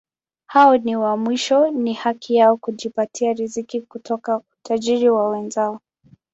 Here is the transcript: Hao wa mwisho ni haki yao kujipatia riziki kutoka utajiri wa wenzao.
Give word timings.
Hao 0.45 0.79
wa 0.99 1.17
mwisho 1.17 1.69
ni 1.69 1.93
haki 1.93 2.35
yao 2.35 2.57
kujipatia 2.57 3.33
riziki 3.33 3.81
kutoka 3.81 4.41
utajiri 4.63 5.09
wa 5.09 5.29
wenzao. 5.29 5.79